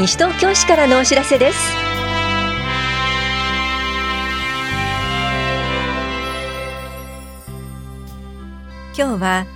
[0.00, 1.58] 西東京市からのお知らせです。
[8.96, 9.46] 今日は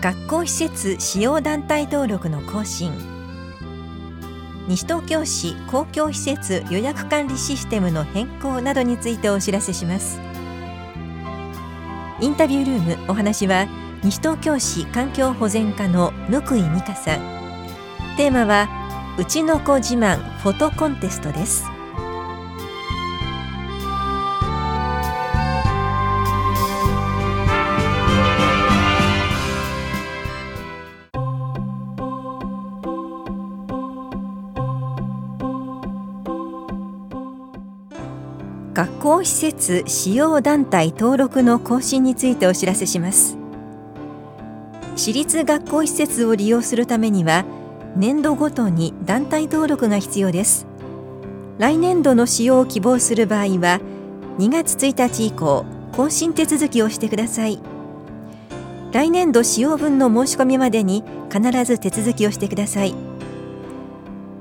[0.00, 2.92] 学校施設使用団体登録の更新。
[4.66, 10.20] 西東京市公共施設予約管理システムの変更などについてお知らせします。
[12.20, 13.68] インタビュールームお話は
[14.02, 17.20] 西東京市環境保全課の向井美香さん。
[18.16, 18.81] テーマは
[19.18, 21.66] うちの子自慢フォトコンテストです。
[38.72, 43.36] 学校施設使用団体登録の更新についてお知らせします。
[44.96, 47.44] 私立学校施設を利用するためには
[47.94, 50.66] 年度ごとに団体登録が必要です。
[51.58, 53.80] 来年度の使用を希望する場合は
[54.38, 57.60] 2月1日以降更新手続きをしてください。
[58.92, 62.94] 来年度使用分の申し込みまでに必ず手続きをしてください。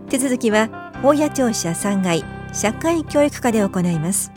[0.09, 4.31] 手続きは法や庁舎3階社会教育課で行います。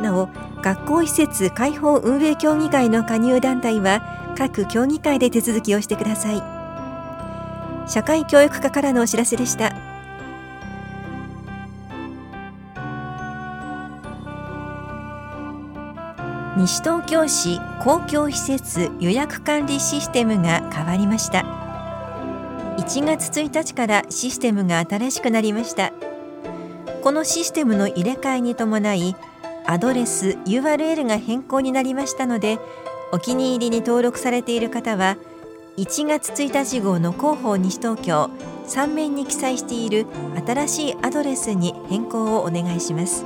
[0.00, 0.28] なお
[0.62, 6.61] 学校施設開放運営協議会の加入団体は各協議会で手続きをしてください。
[7.88, 9.72] 社会教育課からのお知らせでした。
[16.56, 21.44] 西東京市公共施設予約管理システムが変わりました。
[22.78, 25.92] 1月1日からシステムが新しくなりました。
[27.02, 29.16] このシステムの入れ替えに伴い
[29.66, 32.58] アドレス URL が変更になりましたので
[33.10, 35.16] お気に入りに登録されている方は
[35.78, 38.30] 1月1日号の広報西東京
[38.66, 40.06] 3面に記載している
[40.46, 43.24] 新しいアドレスに変更をお願いします。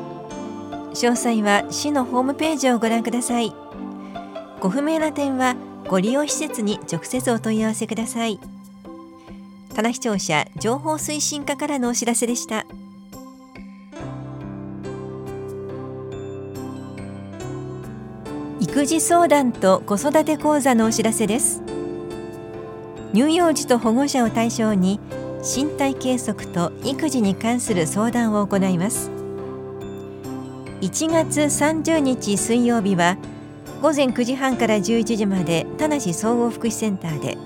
[0.92, 3.52] 詳細は市のホームページをご覧ください。
[4.60, 5.56] ご不明な点は
[5.88, 8.38] ご利用施設に直接お問い合わせください。
[9.74, 12.64] 棚視聴者情報推進課からのお知らせでした。
[18.60, 21.75] 育児相談と子育て講座のお知らせです。
[23.16, 25.00] 乳幼児と保護者を対象に
[25.42, 29.10] 身体計測と育児に関する相談を行います。
[30.82, 33.16] 1月30日水曜日は
[33.80, 37.38] 午前9時半から11時まで田無総合福祉センターで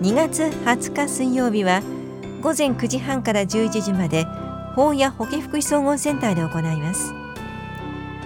[0.00, 1.82] 2月20日水曜日は
[2.40, 4.26] 午前9時半から11時まで
[4.76, 7.12] 法や保健福祉総合センターで行います。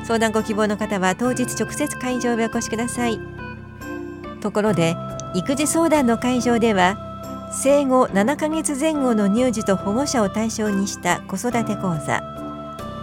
[0.05, 3.19] 相談ご希望の方は当日直接会場へお越しください。
[4.43, 4.97] ところで
[5.35, 6.97] 育児相談の会場では
[7.53, 12.21] 生後7ヶ月前後の乳児と保護者を対象にした子育て講座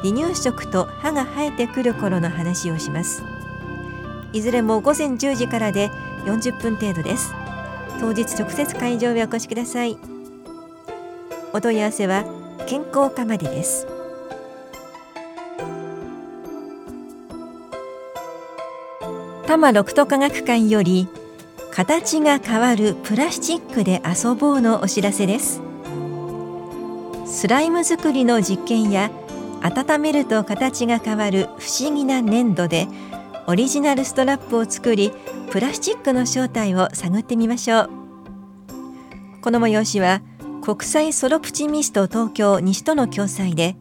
[0.04, 3.24] 離乳食と歯が生えてくる頃の話をします。
[4.32, 5.90] いずれも午前10時からで
[6.26, 7.34] 40分程度です。
[8.00, 9.98] 当日直接会場へお越しください。
[11.54, 12.26] お問い合わせは
[12.68, 13.88] 健康課までです。
[19.44, 21.08] 多摩六都科学館より
[21.78, 25.62] 形が変わるプラスチックで遊ぼうのお知らせです。
[27.28, 29.12] スライム作りの実験や
[29.62, 32.88] 温めると形が変わる不思議な粘土で
[33.46, 35.12] オリジナルストラップを作り
[35.52, 37.90] プラスチックの正体を探ってみましょう。
[39.44, 40.24] この催しは
[40.64, 43.76] 国際ソロプチミスト東京西との共催で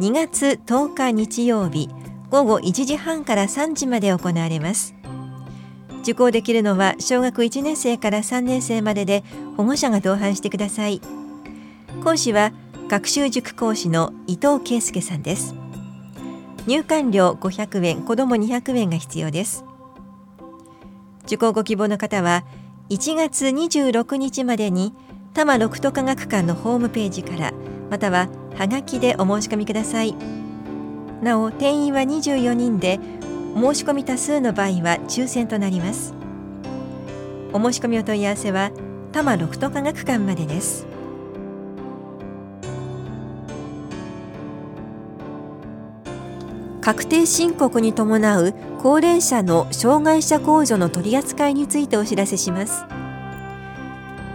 [0.00, 1.88] 2月10日日曜日
[2.28, 4.99] 午後1時半から3時まで行われます。
[6.02, 9.22] 受講できるのは小学1年生から3年生までで
[9.56, 11.00] 保護者が同伴してください。
[12.02, 12.52] 講師は
[12.88, 15.54] 学習塾講師の伊藤圭介さんです。
[16.66, 19.64] 入館料500円子ども200円が必要です。
[21.24, 22.44] 受講ご希望の方は
[22.88, 24.94] 1月26日までに
[25.32, 27.52] 多摩六都科学館のホームページから
[27.90, 30.14] またははがきでお申し込みください。
[31.22, 32.98] なお定員は24人で
[33.54, 36.14] 申し込み多数の場合は抽選となります。
[37.52, 38.70] お申し込みお問い合わせは
[39.12, 40.86] 多摩六都科学館までです。
[46.80, 52.84] 確定申告に伴う高齢者の障害者控除の取り扱いについてお知らせします。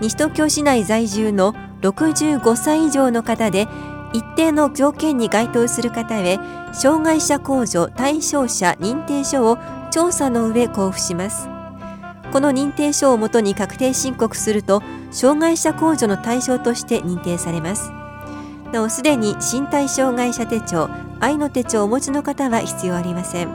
[0.01, 3.67] 西東京市内在住の65歳以上の方で
[4.15, 6.39] 一定の条件に該当する方へ
[6.71, 9.57] 障害者控除対象者認定書を
[9.91, 11.50] 調査の上交付します。
[12.31, 14.81] この認定書をもとに確定申告すると
[15.12, 17.91] 障害者控除の対象として認定されます。
[18.71, 20.89] なおすでに身体障害者手帳
[21.19, 23.50] 愛の手帳をお持ちの方は必要ありません。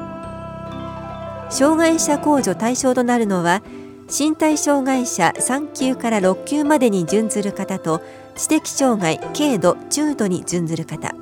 [1.49, 3.63] 障害者控除対象となるのは
[4.11, 8.03] 身体障害者3級から6級までに準ずる方と
[8.37, 11.15] 知的障害軽度中度に準ずる方。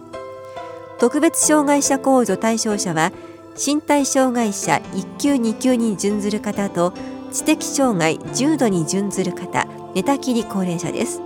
[0.99, 3.13] 特別障害者控除対象者は
[3.57, 6.93] 身体障害者1級2級に準ずる方と
[7.33, 11.21] 知的障害重度に準ずる方寝たきり高齢者です。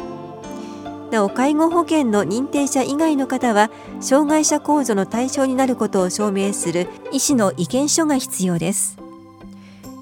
[1.10, 3.70] なお介護保険の認定者以外の方は
[4.00, 8.96] 障害者控除の対象になることを証明する医師の意見書が必要です。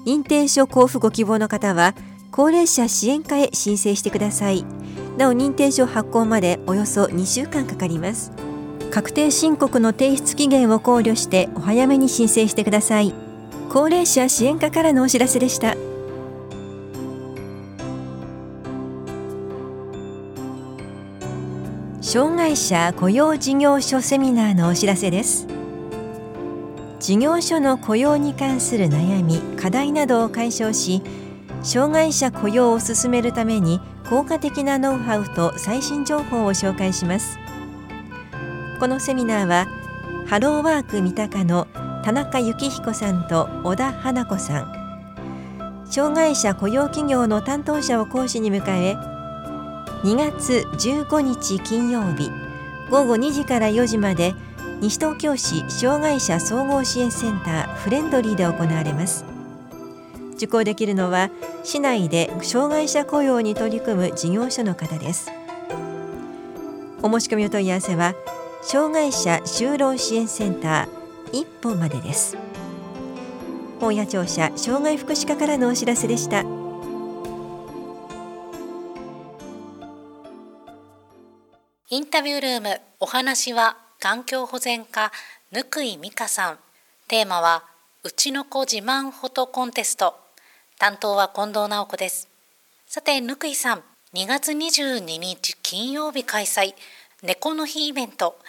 [0.05, 1.95] 認定書交付ご希望の方は
[2.31, 4.65] 高齢者支援課へ申請してください。
[5.21, 8.31] なお認定書発行までおよそ2週間かかります。
[8.89, 13.13] 確定申告の提出期限を考慮してお早めに申請してください。
[13.69, 15.75] 高齢者支援課からのお知らせでした。
[22.01, 25.45] 障害者雇用事業所セミナーのお知らせです。
[26.99, 31.03] 事業所の雇用に関する悩み課題などを解消し
[31.63, 33.79] 障害者雇用を進めるために
[34.09, 37.37] 効果的なノウハウと最新情報を紹介します。
[38.79, 39.67] このセミナーは
[40.27, 41.67] ハローワーク三鷹の
[42.03, 44.81] 田中幸彦さんと小田花子さん。
[45.91, 48.95] 障害者雇用企業の担当者を講師に迎え
[50.03, 52.31] 2月15日金曜日
[52.89, 54.33] 午後2時から4時まで
[54.79, 59.30] 西東京市障害者総合支援センターフレンドリーで行われます。
[60.41, 61.29] 受講できるのは
[61.63, 65.31] 市内で障害者雇用に取り組む事業所の方です。
[67.03, 68.15] お申し込みお問い合わせは
[68.63, 72.37] 障害者就労支援センター一本までです。
[73.79, 76.41] 本屋庁舎障害福祉課からのお知らせでした。
[81.89, 85.11] インタビュールームお話は環境保全課
[85.51, 86.59] ぬくい美香さん。
[87.07, 87.63] テーマは
[88.03, 90.20] うちの子自慢フォトコンテスト。
[90.81, 92.27] 担当は近藤直子です。
[92.87, 93.83] さてぬくいさん
[94.15, 96.73] 2月22日金曜日開催
[97.21, 98.39] 猫の日イベント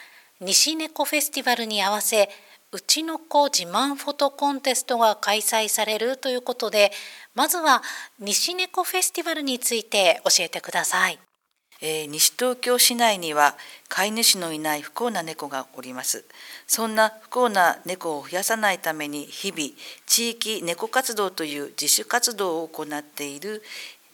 [0.40, 2.30] 西猫フェスティバルに合わせ
[2.72, 6.90] うちの子自慢フォトコンテストが開催されるということで
[7.34, 7.82] まずは
[8.18, 11.18] 西猫フェスティバルについて教えてください。
[11.82, 13.58] えー、西東京市内には
[13.90, 16.24] 飼い主のいない不幸な猫がおります。
[16.66, 19.70] そんな不幸な猫を増やさないために日々
[20.06, 23.62] 地域猫活動という自主活動を行っている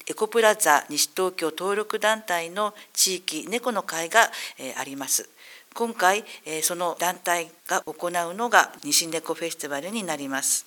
[0.06, 5.28] エコプラザ西東京登録団体の地域猫の会が、えー、あります。
[5.74, 10.64] 今回、えー、その団体が行うのが西猫フェスティバルになります。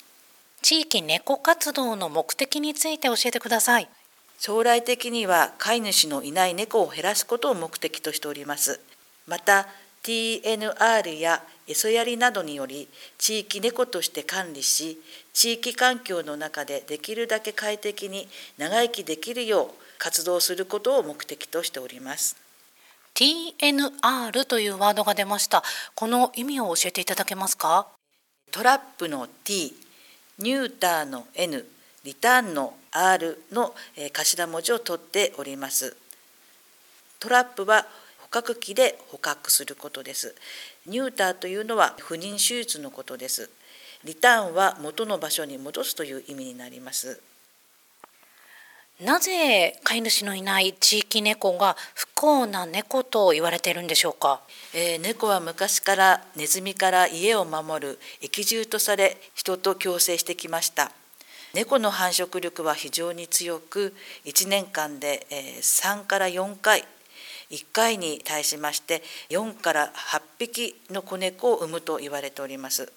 [0.62, 3.90] 地域猫活動の目的について教えてください。
[4.38, 8.80] 将来的には飼い主のいない猫を減らすことを目的としております。
[9.28, 9.68] また
[10.04, 12.88] TNR や餌やりなどにより
[13.18, 15.00] 地域猫として管理し
[15.34, 18.28] 地域環境の中でできるだけ快適に
[18.58, 19.68] 長生きできるよう
[20.00, 22.36] 活動することを目的としております。
[23.14, 25.64] TNR というワードが出ました。
[25.94, 27.88] この意味を教えていただけますか？
[28.52, 29.76] トラップの T
[30.40, 31.68] ニューターの N
[32.04, 35.96] リターンの R の頭文字を取っております。
[37.20, 38.01] トラップは捕
[38.32, 40.34] 獲器で捕獲することです。
[40.88, 43.50] ニューターというのは不妊手術のことです。
[44.06, 47.22] リターンは元の場所に戻すという意味になります。
[49.02, 54.42] なぜ飼い主のいない地域猫が不幸な猫と言われているんでしょうか、
[54.76, 60.92] えー、猫は昔からネズミから家を守る益獣とされ人と共生してきました
[61.56, 63.96] 猫の繁殖力は非常に強く
[64.26, 66.86] 1年間で3から4回
[67.52, 72.92] 1回に対しまして4から8匹の子猫を産むと言われております。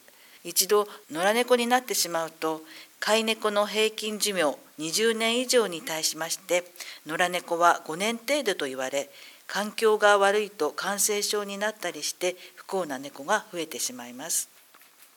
[0.45, 2.61] 一度野良猫になってしまうと
[3.01, 6.65] 飼い猫の平均寿命20年以上に対しまして
[7.07, 9.09] 野良猫は5年程度と言われ
[9.47, 14.49] 環境が悪いと感染症になったりして不幸な猫が増えてしまいます。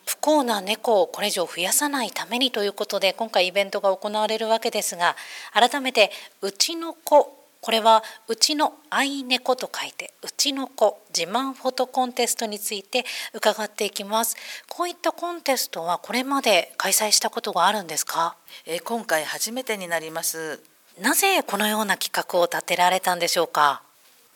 [0.05, 5.17] 不幸な猫をこれ以上増やさないためにということで今回イベントが行われるわけですが
[5.51, 7.35] 改めて「うちの子」
[7.67, 14.37] これは「うちの愛猫」と書いて「うちの子自慢フォトコンテスト」について伺っていきます。
[14.69, 20.63] こういったコンテストはこれまで開催したことがあるんですか、え今回初めてになります。
[20.99, 23.81] なぜこのような企画を立てられたんでしょうか？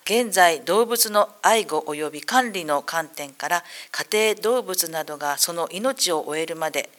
[0.03, 3.63] 現在動物の愛護及び管理の観点から
[4.11, 6.89] 家庭動物などがその命を終えるまで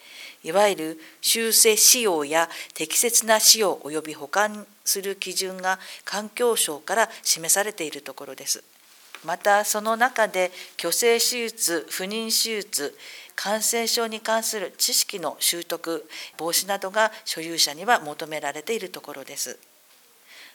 [0.45, 8.65] いわゆる修正使用や適切な使用及び保管する基準が環境省から示されているところです。
[9.25, 12.97] またその中で虚勢手術不妊手術
[13.37, 19.59] 感染症に関する知識の習得防止などが所有者には求められているところです。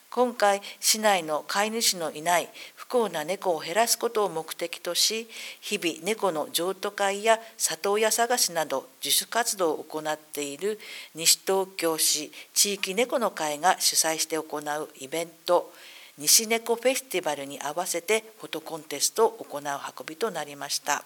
[0.09, 5.27] 今回市内の飼い主のいない不幸な猫を減らすことを目的とし
[5.61, 10.79] 日々猫の譲渡会や里親探しなど自主活動を行っている
[11.13, 15.71] 西東京市地域猫の会が主催して行うイベント
[16.17, 21.03] 西猫フェスティバルに合わせてフォトコンテストを行う運びとなりました。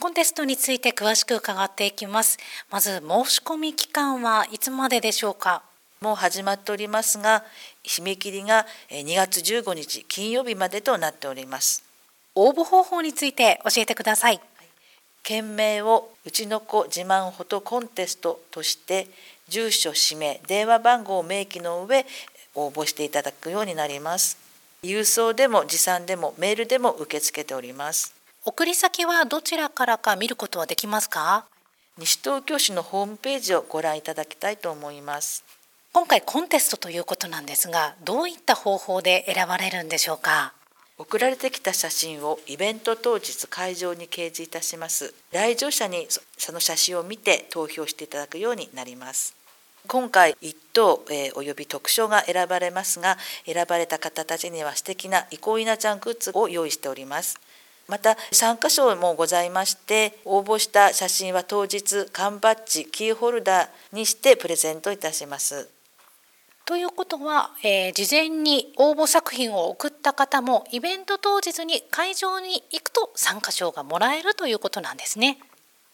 [0.00, 2.38] コンテストについて詳しく伺っていきます。
[2.70, 5.62] まず申し込み期間はいつまででしょうか？
[6.02, 7.44] もう始まっておりますが、
[7.84, 11.84] 締め切りが2月15日金曜日までとなっております。
[12.34, 14.40] 応募方法について教えてください。
[15.22, 19.08] 件名をうちの子自慢フォトコンテストとして
[19.48, 22.06] 住所氏名電話番号を明記の上
[22.54, 24.38] 応募していただくようになります
[24.82, 28.14] 郵送でも持参でもメールでも受け付けております
[28.46, 31.44] 送り先はどちらからか見ることはできますか？
[31.98, 35.44] 西東京市のホームページをご覧いただきたいと思います
[35.92, 40.52] 今回コンテストということなんですがどういった方法で選ばれるんでしょうか？
[40.98, 45.14] 送られてきた写真をイベント当日会場に掲示いたします。
[45.32, 46.06] 来場者に
[46.38, 49.34] その写真を見て投票していただくようになります。
[49.88, 57.40] 今回1等、えー、および特賞が選ばれますが選ばれた方たちには素敵な憩いなちゃんグッズを用意しております。
[57.88, 65.68] また参加賞もございまして応募した写真は当日缶バッジキーホルダーにしてプレゼントいたします。
[66.70, 75.38] ということは、えー、事前に応募作品を送った方もイベント当日に会場に行くと参加賞がもらえるということなんですね。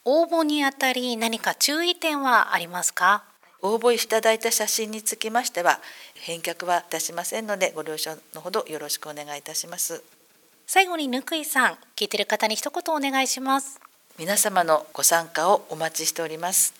[0.05, 3.25] 応募にあたり何か注意点はありますか？
[3.63, 5.81] 応募いただいた写真につきましては
[6.13, 10.05] 返却はいたしませんのでご了承のほどよろしくお願いいたします。
[10.67, 13.81] 最後にぬくいさん聞いてる方に一言お願いします。
[14.19, 16.75] 皆様のご参加をお待ちしております。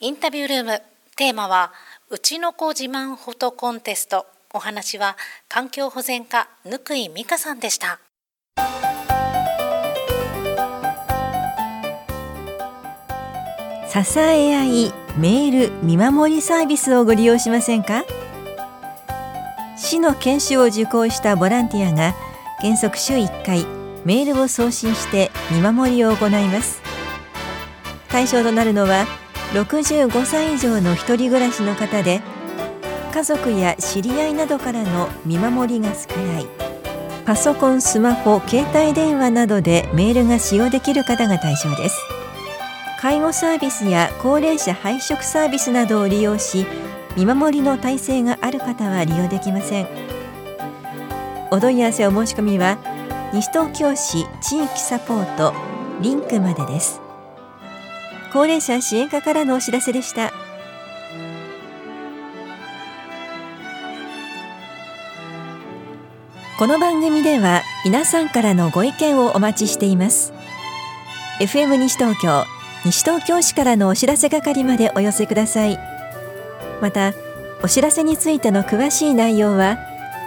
[0.00, 0.80] インタビュールーム
[1.16, 1.72] テーマは
[2.08, 4.26] うちの子自慢フォトコンテスト。
[4.54, 5.16] お話は
[5.48, 7.98] 環境保全課ぬくい美香さんでした。
[13.88, 18.04] 支え合いメール見守りサービスをご利用しませんか？
[19.76, 22.14] 市の研修を受講したボランティアが
[22.60, 23.66] 原則週1回
[24.04, 26.80] メールを送信して見守りを行います。
[28.08, 29.06] 対象となるのは
[29.52, 32.20] 65歳以上の一人暮らしの方で
[33.12, 36.46] 家族や知り合いなどからの見守りが少ない
[37.24, 41.98] パソコン、スマホ、携帯電話などでメールが使用できる方が対象です。
[43.00, 46.66] 介護サービスや高齢者配食サービスなどを利用し
[47.16, 49.88] 見守りの体制がある方は利用できません。
[51.50, 52.78] お問い合わせお申し込みは
[53.32, 55.54] 西東京市地域サポート
[56.00, 57.05] リンクまでです。
[58.36, 60.30] 高齢者支援課からのお知らせでした。
[66.58, 70.34] この番組では皆さんからのご意見をお待ちしています。
[71.40, 72.44] FM 西東京
[72.84, 75.78] 西東京市からのお知らせ係までお寄せください。
[76.82, 77.14] また
[77.62, 79.78] お知らせについての詳しい内容は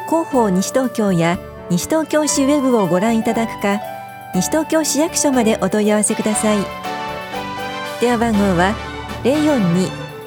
[0.08, 1.38] 広報西東京や
[1.70, 3.80] 西東京市ウェブをご覧いただくか
[4.34, 6.89] 西東京市役所までお問い合わせください。
[8.02, 8.74] 電話番号は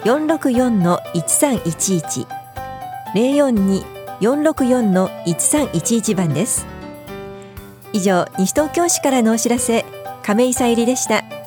[0.04, 2.26] 042-464-1311
[4.20, 6.66] 042-464-1311番です。
[7.94, 9.86] 以上西東京市からのお知らせ
[10.22, 11.41] 亀井さゆりでした。